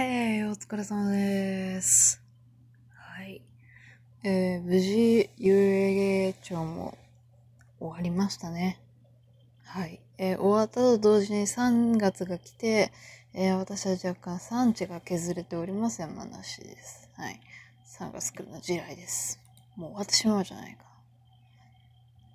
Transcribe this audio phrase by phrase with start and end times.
[0.00, 2.22] へい、お疲れ様です。
[2.94, 3.42] はい。
[4.22, 6.96] えー、無事、幽霊芸庁も
[7.80, 8.80] 終わりましたね。
[9.64, 10.00] はい。
[10.16, 12.92] えー終わったと同時に3月が来て、
[13.34, 17.10] えー私は若干産地が削れております山梨です。
[17.16, 17.40] はい。
[17.98, 19.40] 3月来るの地雷です。
[19.74, 20.84] もう終わってしまうじゃないか。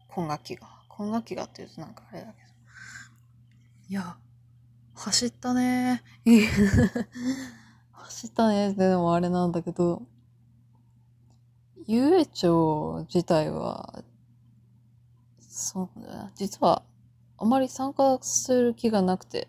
[0.10, 0.68] 今学期が。
[0.90, 2.50] 今学期がって言うとなんかあれだけど。
[3.88, 4.18] いや、
[4.96, 6.04] 走ったね。
[7.92, 10.04] 走ったねってでもあれなんだけど、
[11.86, 14.04] 遊泳町自体は、
[15.40, 16.84] そうだな、実は
[17.38, 19.48] あまり参加する気がなくて、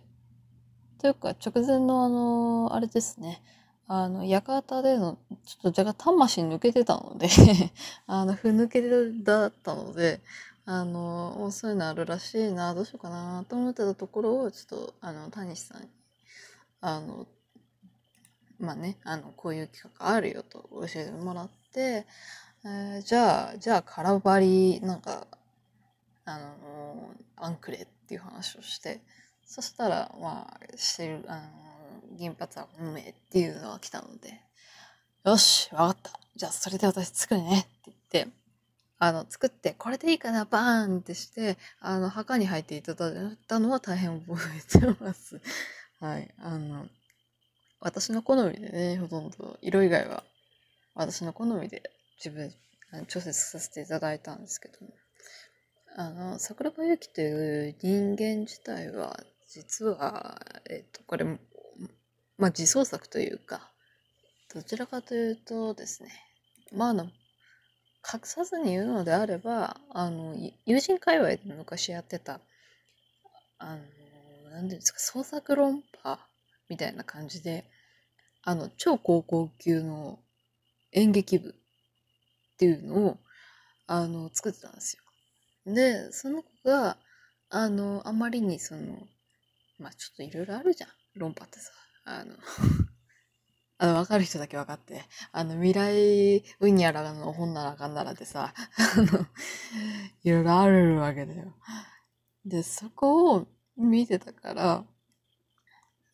[0.98, 3.42] というか直前のあの、あれですね、
[3.86, 7.28] あの、館での、ちょっと若干魂抜けてたので、
[8.06, 8.82] あの、ふ抜け
[9.22, 10.20] だったので、
[10.66, 15.88] あの、そういうのあるらしいな、どうしようかなと思ってたところを、ちょっと、あの、谷さんに、
[16.80, 17.27] あの、
[18.59, 22.06] まあね、あの、こういう企画あるよと教えてもらって、
[22.64, 25.27] えーじゃあ、じゃあ、空張り、なんか、
[26.25, 29.00] あの、アンクレっていう話をして、
[29.44, 34.41] そしたら、まあ、してる、あの、銀髪は本命っていうのが来たので、
[35.25, 36.19] よし、わかった。
[36.36, 38.44] じゃあ、それで私作るねって言って、
[38.98, 45.41] あの、作って、これでいいかな、バーンってして、あの、墓に入っていただいたのは大変覚えてます。
[46.00, 46.34] はい。
[46.39, 46.89] あの、
[47.81, 50.25] 私の好みでね、ほとんど、色以外は、
[50.95, 51.83] 私の好みで
[52.19, 52.55] 自分、
[52.92, 54.75] あの調節させていただいたんですけど、
[55.97, 63.70] あの、桜庭由紀という人間自体は、実は、えっと、これ、まあ、自創作というか、
[64.53, 66.11] どちらかというとですね、
[66.72, 67.11] まあ、あの、
[68.12, 72.41] 隠さずに言うのであれば、あの、友人界隈で昔やってた、
[73.58, 76.19] あの、なんていうんですか、創作論破
[76.69, 77.64] みたいな感じで、
[78.42, 80.19] あの、超高校級の
[80.92, 81.52] 演劇部っ
[82.58, 83.19] ていうのを、
[83.86, 85.75] あの、作ってたんですよ。
[85.75, 86.98] で、その子が、
[87.48, 89.09] あの、あまりにその、
[89.78, 91.72] まあちょっといろいろあるじゃん、論破ってさ。
[92.04, 92.34] あの、
[93.78, 95.04] あの、わかる人だけわかって。
[95.32, 99.26] あの、未来うんやらの本ならあかんならでさ、あの、
[100.22, 101.54] いろいろあるわけだよ。
[102.44, 103.46] で、そこを
[103.76, 104.84] 見てたから、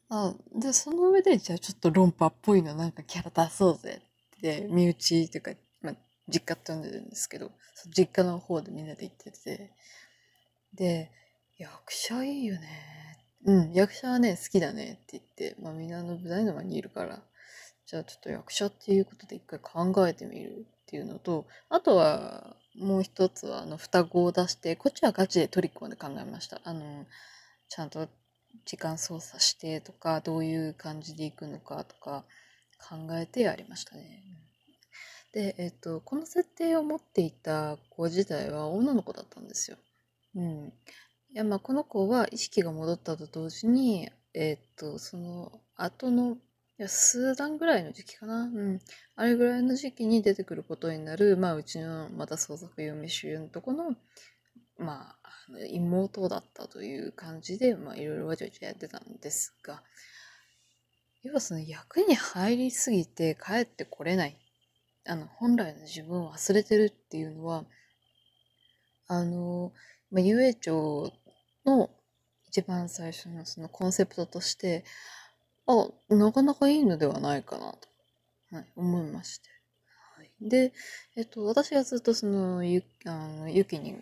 [0.09, 4.03] あで、その上で、じゃあちょっと論破っぽいのなんかキャラ出そうぜ
[4.37, 5.95] って、身内っていうか、まあ、
[6.29, 9.71] 実家って呼んでるんですけど、そ実家の方でみんなで行ってて、
[10.75, 11.11] で、
[11.59, 12.69] 役者いいよね。
[13.45, 17.23] うん、役者はね、好きだねって言って、まあみんなの舞台の前にいるから、
[17.91, 26.61] じゃあちょっと役者っていうことで一回考えてみるっていうのと、あとはもう一つはあの双子を出して、こっちはガチでトリックまで考えました。
[26.63, 27.05] あの、
[27.69, 28.07] ちゃんと
[28.65, 32.25] 時間操作してとか、どういう感じでいくのかとか
[32.79, 34.23] 考えてやりましたね。
[35.33, 39.77] で、えっと、この設定を持っていた子自体は女の子だったんですよ。
[40.37, 40.67] うん。
[40.67, 40.73] い
[41.35, 46.37] や、まあ、この子は意識が戻ったと同時に、えっと、その後の、
[46.83, 48.45] や、数段ぐらいの時期かな。
[48.45, 48.81] うん。
[49.17, 53.97] あれぐらいの時期に出てくることになる、まあ、うちの、また創作読み集のとこの、
[54.79, 55.31] まあ、
[55.71, 59.83] 妹だったという感じで、まあ、いろいろわちゃわちゃやってたんですが、
[61.23, 64.39] 要はその役に入りすぎて帰ってこれない。
[65.07, 67.65] あの、本来の自分を忘れてるっていうのは、
[69.07, 69.73] あの、
[70.11, 71.13] まあ、遊泳町
[71.67, 71.91] の
[72.49, 74.85] 一番最初のそのコンセプトとして、
[75.67, 77.89] あ、なかなかいいのではないかなと、
[78.57, 79.49] はい、思いまして。
[80.17, 80.73] はい、で、
[81.17, 83.97] えっと、私がずっとその、ゆ、あの、ゆきに、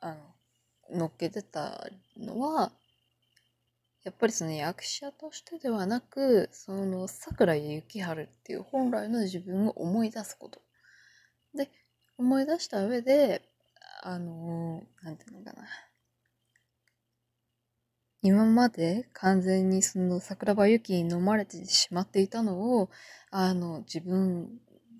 [0.00, 2.72] あの、乗っけてたのは、
[4.04, 10.60] やっぱりその役者としてではなく、その桜井幸春っていう本来の自分を思い出すこと。
[11.54, 11.70] で、
[12.16, 13.42] 思い出した上で、
[14.02, 15.66] あの、なんていうのかな。
[18.26, 22.90] 今まで完全にその桜庭由紀に飲まれてしまっていたのを、
[23.30, 24.58] あの、自分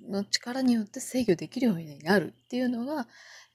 [0.08, 3.08] の力によって制御できるようになるっていうのが、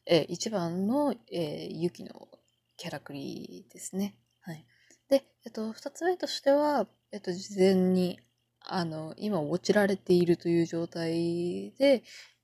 [0.05, 2.27] えー一番の、えー、ユキの
[2.75, 4.15] キャラクリですね。
[4.41, 4.65] はい。
[5.09, 8.19] で、えっと、二つ目としては、えっと、事前に、
[8.61, 12.03] あの、今落ちられているという状態で、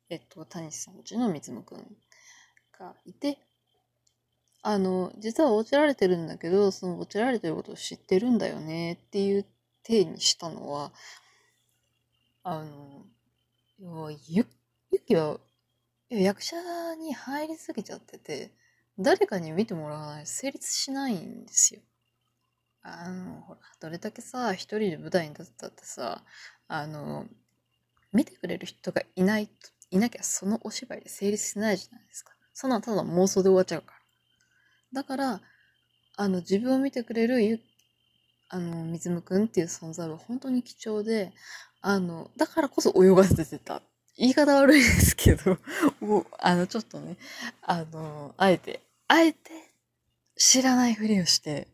[0.09, 1.97] えっと、谷さんちの三つむくん
[2.79, 3.39] がいて、
[4.69, 9.45] あの、実は落ちられてるんだけど、その落ちられてることを知ってるんだよねっていう
[9.81, 10.91] 体にしたのは、
[12.43, 13.05] あの、
[13.79, 14.45] 要はゆ、
[14.91, 15.39] ゆきは、
[16.09, 16.57] 役者
[16.99, 18.51] に入りすぎちゃってて、
[18.99, 21.79] 誰かに見てもらわないと成立しないんですよ。
[22.81, 26.25] あの、ほら、どれだけさ、一人で舞台に立ってたってさ、
[26.67, 27.25] あの、
[28.11, 29.49] 見てくれる人がいない、
[29.91, 32.33] いなきゃそのお芝居で成立しないじゃないですか。
[32.53, 33.96] そんなただ妄想で終わっちゃうから。
[34.93, 35.41] だから、
[36.15, 37.59] あの、自分を見てくれるゆ、
[38.49, 41.33] あの、水むくんっていう存在は本当に貴重で、
[41.81, 43.81] あの、だからこそ泳がせてた。
[44.17, 45.57] 言い方悪いですけど、
[46.01, 47.17] もう、あの、ちょっとね、
[47.61, 49.51] あの、あえて、あえて
[50.35, 51.67] 知らないふりをして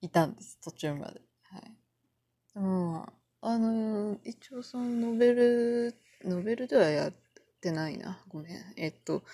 [0.00, 1.20] いたんです、途中まで。
[1.50, 1.72] はい。
[2.54, 7.12] でも、あの、一応そのノベル、ノベルではやっ
[7.60, 8.24] てないな。
[8.28, 8.74] ごめん。
[8.76, 9.24] えっと、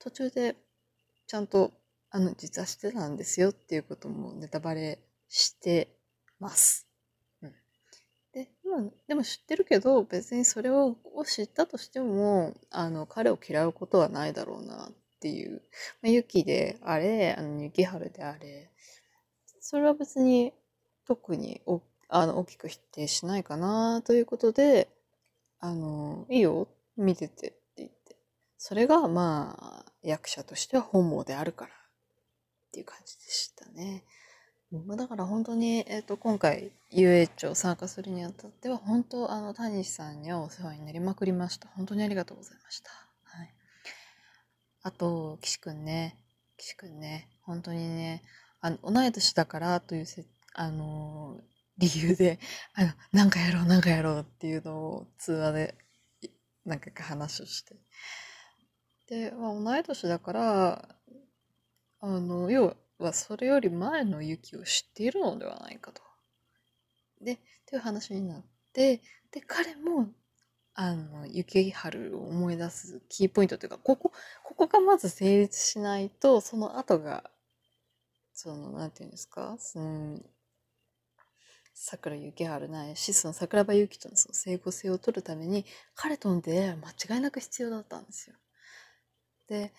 [0.00, 0.56] 途中で
[1.28, 1.72] ちゃんと
[2.14, 4.98] あの、実はしてたんですよっていうこともネタバレ
[5.28, 5.88] して
[6.38, 6.86] ます。
[7.40, 7.54] うん。
[8.34, 15.62] で、まあ、でも知ってるけど、別にそれを知ったとしても、あの、彼を嫌うことはないだろうなっていう。
[16.02, 18.70] まあ、雪であれ、あの、雪春であれ、
[19.60, 20.52] それは別に
[21.06, 24.88] 特におあの大きく否定しないかなということで、
[25.60, 28.16] あの、いいよ、見ててって言って。
[28.58, 31.72] それが、まあ、役者としては本望であるから
[32.72, 34.02] っていう感じでしたね。
[34.86, 41.68] まあ、だから本当に、えっ、ー、と、今回 UH を参加するにあたっては、本当、あの、谷さんにはお世話になりまくりました。
[41.68, 42.90] 本当にありがとうございました。
[43.24, 43.54] はい。
[44.84, 46.16] あと、岸くんね。
[46.56, 47.28] 岸くんね。
[47.42, 48.22] 本当にね、
[48.62, 51.38] あの、同い年だからというせ、あの
[51.76, 52.38] 理由で、
[52.72, 55.74] あの、なんかやろう、なんかやろうっていうのを通話で、
[56.64, 57.76] なんか話をして。
[59.08, 60.96] で、まあ、同い年だから、
[62.02, 66.02] あの、要はそれより前の雪を知っているのではないかと。
[67.20, 69.00] で、という話になって、
[69.30, 70.08] で、彼も、
[70.74, 74.12] あの、雪春を思い出すキーポイントというか、ここ、
[74.44, 77.30] ここがまず成立しないと、その後が、
[78.34, 80.18] その、なんていうんですか、その、
[81.74, 85.64] 桜雪春ないし、その桜庭雪とのその整合性を取るために、
[85.94, 88.36] 彼との出会いは間違いなく必要だったんですよ。
[89.48, 89.72] で、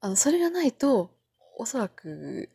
[0.00, 1.10] あの、それがないと、
[1.56, 2.48] おそらく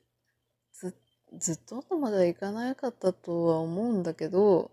[0.74, 0.96] ず
[1.38, 4.72] ずっと後まではいかなかったとは思うんだけど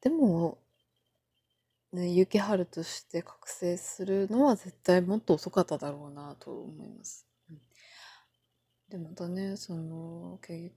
[0.00, 0.58] でも
[1.92, 7.26] ね雪春として覚醒するのは絶対もっと遅かっただろうなと思います。
[7.50, 7.58] うん、
[8.88, 10.72] でまたねその結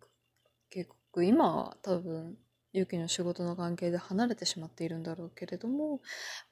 [0.69, 2.37] 局今は多分
[2.71, 6.01] ゆきの仕事の関係で離れてしまっているんだろうけれども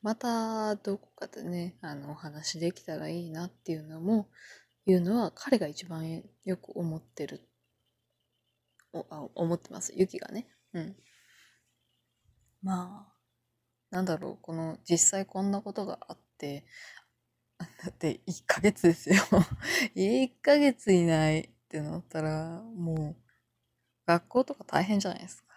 [0.01, 4.27] またどこかでねあのお話できたらいいなっていうのも
[4.87, 7.41] いうのは彼が一番よく思ってる。
[8.93, 9.93] おあ思ってます。
[9.95, 10.47] ユキがね。
[10.73, 10.95] うん。
[12.61, 13.13] まあ
[13.91, 14.37] なんだろう。
[14.41, 16.65] この実際こんなことがあって
[17.59, 19.15] だって1ヶ月ですよ。
[19.95, 23.15] 1ヶ月いないってなったらもう
[24.05, 25.47] 学校とか大変じゃないですか。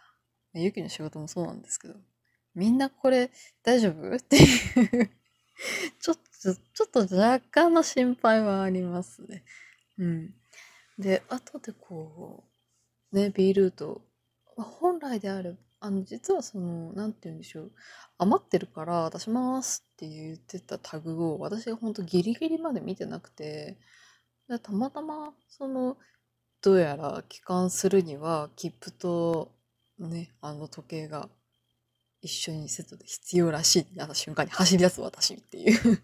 [0.54, 1.94] ユキの仕事もそうなんですけど
[2.54, 3.30] みんなこれ
[3.62, 4.16] 大丈夫？
[4.16, 5.10] っていう。
[6.00, 9.44] ちょっと、ちょっと若干の心配はありますね。
[9.98, 10.34] うん。
[10.98, 12.44] で、後でこ
[13.12, 14.00] う、ね、B ルート、
[14.56, 17.72] 本来であれば、あの、実はその、なんて言うんでしょう。
[18.18, 23.78] 余ってるから出しますって言ってたタグを、私がほんとギリギリまで見てなくて、
[24.62, 25.96] たまたま、その、
[26.62, 29.52] どうやら帰還するには、切符と、
[29.98, 31.28] ね、あの時計が
[32.22, 36.02] 一緒にセットで必要らしいってなった瞬間に走り出す私っていう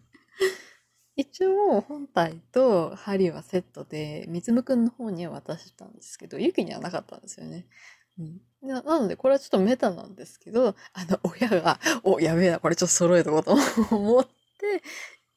[1.16, 7.66] 一応本体と針はセットで、みつむくんの方には渡したんですけど、ゆきにはなかったんですよね。
[8.18, 13.52] うん、ななので、これはちょっとメタなんですけど、あの、親が、お、やべえな、これちょっと揃えとこうと
[13.96, 14.82] 思って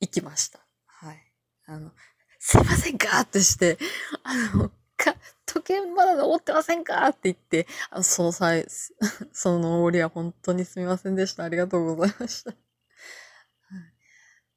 [0.01, 0.59] 行きました。
[0.85, 1.33] はい。
[1.67, 1.91] あの、
[2.39, 3.77] すいませんかってして、
[4.23, 8.65] あの、か、時計まだ残ってませんかって言って、あのその際、
[9.31, 11.45] その折は本当にすみませんでした。
[11.45, 12.51] ありがとうございました。
[12.51, 12.57] は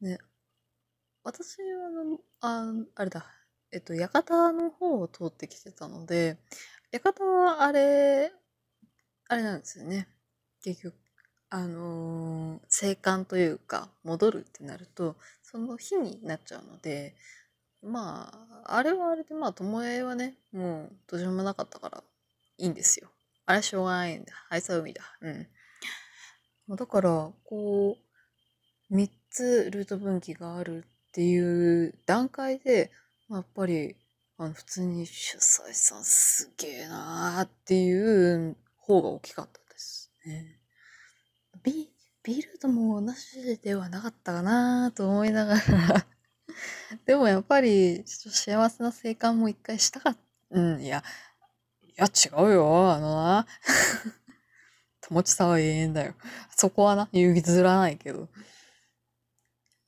[0.02, 0.05] い。
[0.05, 0.19] ね、
[1.25, 3.25] 私はあの、あ、あれだ、
[3.71, 6.38] えっと、館の方を通ってきてたので、
[6.91, 8.33] 館はあれ、
[9.29, 10.09] あれなんですよね。
[10.64, 10.95] 結局、
[11.49, 17.14] あのー、生還というか、戻るってなると、その日になっちゃうので、
[17.83, 18.31] ま
[18.64, 22.02] あ、あれはあれで、まあ、ともえはね、もう、どうしようもなかったから、
[22.59, 23.11] いいんですよ。
[23.47, 24.33] あれしょうがないんだ。
[24.49, 25.02] あいつは海だ。
[25.21, 25.31] う
[26.75, 26.76] ん。
[26.76, 27.97] だから、こ
[28.91, 32.90] う、3つルート分岐があるっていう段階で、
[33.28, 33.97] まあ、やっぱり、
[34.38, 40.59] あの、普通に主催さんすげえなーっていう方が大きかったですね。
[41.62, 41.90] B、
[42.23, 46.07] B ルートも同じではなかったかなと思いながら
[47.04, 50.21] でもやっぱり、ちょっと幸せな生還も一回したかった。
[50.50, 51.04] うん、いや、
[51.97, 53.47] や、違うよ、あのな。
[55.02, 56.14] 友ちさんは永遠だよ。
[56.57, 58.28] そこはな、譲らないけど。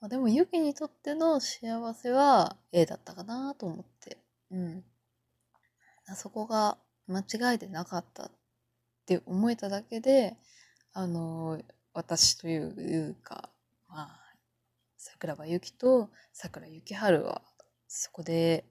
[0.04, 4.18] まあ、でも、ユキにとっての幸せは A だったかなと思って。
[4.50, 4.84] うん。
[6.14, 8.30] そこが間違いでなかったっ
[9.06, 10.36] て思えただけで、
[10.92, 11.58] あの、
[11.94, 13.48] 私というか、
[13.88, 14.20] まあ、
[14.98, 17.40] 桜庭由紀と桜幸春は、
[17.88, 18.66] そこで、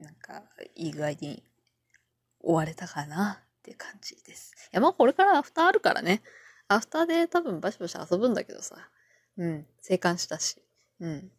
[0.00, 0.44] なんか、
[0.76, 1.42] いい具合に
[2.40, 4.54] 終われたかなって感じです。
[4.54, 6.22] いや、まあこれからアフターあるからね。
[6.68, 8.76] アフターで多分バシバシ遊ぶんだけどさ。
[9.38, 9.66] うん。
[9.80, 10.56] 生還したし。
[11.00, 11.30] うん。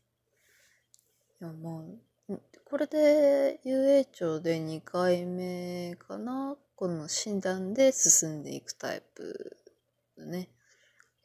[1.41, 1.81] いや、も
[2.29, 9.57] う、これで、遊泳町で2回目かなこの診断で進んでいくタイプ
[10.17, 10.49] のね、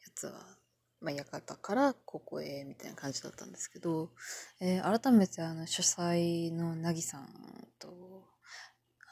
[0.03, 0.33] やつは、
[0.99, 4.09] まあ、館からここへみたいな感じだったんですけど、
[4.61, 7.27] えー、改めてあの主催のなぎさん
[7.77, 8.23] と、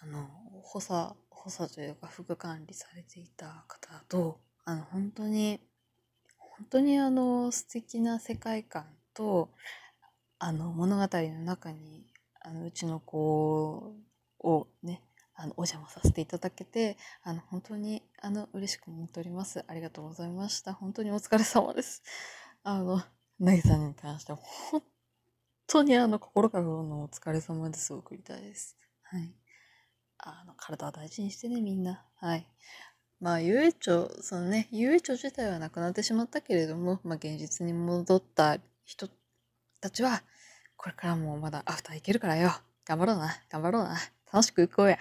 [0.01, 0.29] あの、
[0.63, 5.59] 補佐、補佐というか副管理されていた方と、あの、本当に、
[6.61, 9.49] 本当にあの、素敵な世界観と、
[10.37, 12.05] あの、物語の中に、
[12.39, 13.95] あの、うちの子
[14.39, 15.01] をね、
[15.33, 19.65] あの、お邪魔させていただけて、あの、本当に、あの、嬉しく思っております。
[19.67, 20.75] ありがとうございました。
[20.75, 22.03] 本当にお疲れ様です。
[22.63, 23.01] あの、
[23.39, 24.83] なぎさんに関しては、本
[25.65, 28.77] 当にあの、心からのお疲れ様です送りたいです。
[29.01, 29.33] はい。
[30.19, 32.05] あの、体は大事にしてね、みんな。
[32.17, 32.47] はい。
[33.21, 39.07] まあ、遊泳町、そのね、遊泳町自体はなくなってしまったけれども、まあ、現実に戻った人
[39.79, 40.23] たちは、
[40.75, 42.51] これからもまだアフター行けるからよ。
[42.83, 43.37] 頑張ろうな。
[43.51, 43.99] 頑張ろうな。
[44.33, 44.97] 楽しく行こうや。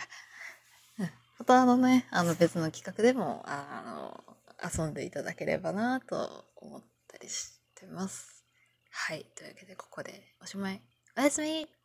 [0.99, 1.11] うん。
[1.39, 4.23] またあのね、あの別の企画でも、あの、
[4.62, 8.45] 遊んでいただければなと思ったりしてます。
[8.91, 9.25] はい。
[9.35, 10.83] というわけで、ここでおしまい。
[11.17, 11.80] おやすみ